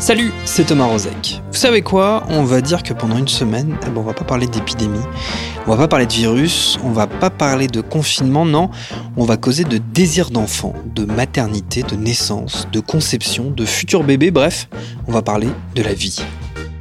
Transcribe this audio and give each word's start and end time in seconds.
Salut, 0.00 0.32
c'est 0.46 0.64
Thomas 0.64 0.86
Rozek. 0.86 1.42
Vous 1.52 1.58
savez 1.58 1.82
quoi? 1.82 2.24
On 2.30 2.42
va 2.42 2.62
dire 2.62 2.82
que 2.82 2.94
pendant 2.94 3.18
une 3.18 3.28
semaine, 3.28 3.76
eh 3.82 3.90
ben, 3.90 3.98
on 3.98 4.02
va 4.02 4.14
pas 4.14 4.24
parler 4.24 4.46
d'épidémie, 4.46 4.98
on 5.66 5.70
va 5.72 5.76
pas 5.76 5.88
parler 5.88 6.06
de 6.06 6.12
virus, 6.12 6.78
on 6.82 6.90
va 6.90 7.06
pas 7.06 7.28
parler 7.28 7.66
de 7.66 7.82
confinement, 7.82 8.46
non, 8.46 8.70
on 9.18 9.26
va 9.26 9.36
causer 9.36 9.64
de 9.64 9.76
désir 9.76 10.30
d'enfant, 10.30 10.72
de 10.86 11.04
maternité, 11.04 11.82
de 11.82 11.96
naissance, 11.96 12.66
de 12.72 12.80
conception, 12.80 13.50
de 13.50 13.66
futur 13.66 14.02
bébé, 14.02 14.30
bref, 14.30 14.68
on 15.06 15.12
va 15.12 15.20
parler 15.20 15.48
de 15.74 15.82
la 15.82 15.92
vie. 15.92 16.22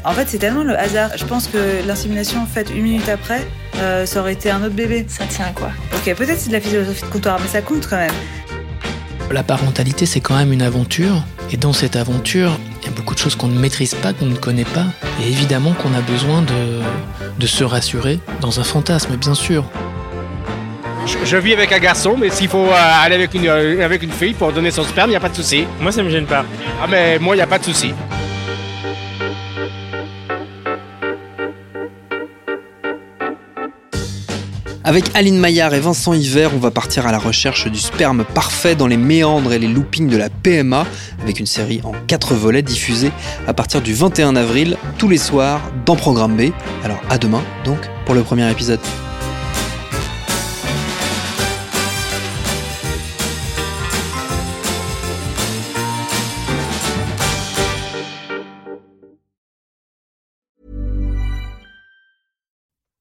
En 0.06 0.14
fait, 0.14 0.30
c'est 0.30 0.38
tellement 0.38 0.64
le 0.64 0.80
hasard. 0.80 1.12
Je 1.18 1.26
pense 1.26 1.48
que 1.48 1.86
l'insémination 1.86 2.46
faite 2.46 2.72
une 2.74 2.84
minute 2.84 3.10
après, 3.10 3.46
euh, 3.80 4.06
ça 4.06 4.22
aurait 4.22 4.34
été 4.34 4.50
un 4.50 4.64
autre 4.64 4.76
bébé. 4.76 5.06
Ça 5.10 5.26
tient 5.26 5.48
à 5.48 5.52
quoi 5.52 5.72
Ok, 5.94 6.16
peut-être 6.16 6.40
c'est 6.40 6.48
de 6.48 6.54
la 6.54 6.62
philosophie 6.62 7.02
de 7.02 7.10
comptoir, 7.10 7.38
mais 7.42 7.50
ça 7.50 7.62
compte 7.62 7.86
quand 7.86 7.98
même. 7.98 8.14
La 9.30 9.44
parentalité, 9.44 10.06
c'est 10.06 10.22
quand 10.22 10.38
même 10.38 10.54
une 10.54 10.62
aventure. 10.62 11.22
Et 11.52 11.58
dans 11.58 11.74
cette 11.74 11.96
aventure, 11.96 12.58
de 13.20 13.24
choses 13.24 13.36
qu'on 13.36 13.50
ne 13.50 13.60
maîtrise 13.60 13.96
pas, 13.96 14.14
qu'on 14.14 14.28
ne 14.28 14.36
connaît 14.36 14.64
pas. 14.64 14.86
Et 15.22 15.28
évidemment 15.28 15.74
qu'on 15.74 15.94
a 15.94 16.00
besoin 16.02 16.42
de, 16.42 16.80
de 17.38 17.48
se 17.48 17.66
rassurer 17.66 18.20
dans 18.40 18.62
un 18.62 18.64
fantasme, 18.64 19.18
bien 19.18 19.34
sûr. 19.34 19.66
Je, 21.06 21.18
je 21.26 21.36
vis 21.38 21.52
avec 21.54 21.74
un 21.74 21.80
garçon, 21.80 22.16
mais 22.18 22.30
s'il 22.30 22.48
faut 22.48 22.68
euh, 22.68 23.04
aller 23.04 23.16
avec 23.16 23.34
une, 23.34 23.48
euh, 23.48 23.84
avec 23.84 24.04
une 24.04 24.12
fille 24.12 24.34
pour 24.34 24.54
donner 24.54 24.72
son 24.72 24.84
sperme, 24.84 25.10
il 25.10 25.12
n'y 25.12 25.18
a 25.18 25.20
pas 25.20 25.28
de 25.28 25.36
souci. 25.36 25.66
Moi, 25.82 25.92
ça 25.92 26.02
me 26.02 26.10
gêne 26.10 26.28
pas. 26.28 26.46
Ah, 26.82 26.88
mais 26.90 27.20
moi, 27.20 27.36
il 27.36 27.40
n'y 27.40 27.44
a 27.44 27.48
pas 27.48 27.60
de 27.60 27.66
souci. 27.66 27.94
Avec 34.90 35.16
Aline 35.16 35.38
Maillard 35.38 35.76
et 35.76 35.80
Vincent 35.80 36.14
Hiver, 36.14 36.50
on 36.56 36.58
va 36.58 36.72
partir 36.72 37.06
à 37.06 37.12
la 37.12 37.20
recherche 37.20 37.68
du 37.68 37.78
sperme 37.78 38.26
parfait 38.26 38.74
dans 38.74 38.88
les 38.88 38.98
méandres 38.98 39.54
et 39.54 39.60
les 39.60 39.68
loopings 39.68 40.10
de 40.10 40.18
la 40.18 40.32
PMA, 40.32 40.84
avec 41.22 41.40
une 41.40 41.46
série 41.46 41.80
en 41.84 41.92
4 42.08 42.34
volets 42.34 42.64
diffusée 42.64 43.12
à 43.46 43.54
partir 43.54 43.84
du 43.84 43.94
21 43.94 44.36
avril, 44.36 44.78
tous 44.98 45.08
les 45.08 45.20
soirs, 45.20 45.62
dans 45.86 45.96
Programme 45.96 46.36
B. 46.36 46.50
Alors 46.84 47.00
à 47.08 47.20
demain, 47.20 47.44
donc, 47.66 47.78
pour 48.08 48.16
le 48.16 48.24
premier 48.24 48.50
épisode. 48.50 48.80